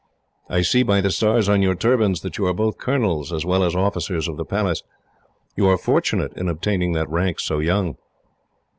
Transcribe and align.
"I 0.49 0.63
see, 0.63 0.81
by 0.81 0.99
the 0.99 1.11
stars 1.11 1.47
on 1.47 1.61
your 1.61 1.75
turbans, 1.75 2.21
that 2.21 2.39
you 2.39 2.47
are 2.47 2.55
both 2.55 2.79
colonels 2.79 3.31
as 3.31 3.45
well 3.45 3.63
as 3.63 3.75
officers 3.75 4.27
of 4.27 4.35
the 4.35 4.45
Palace. 4.45 4.81
You 5.55 5.67
are 5.67 5.77
fortunate 5.77 6.33
in 6.35 6.49
obtaining 6.49 6.93
that 6.93 7.07
rank 7.07 7.39
so 7.39 7.59
young." 7.59 7.97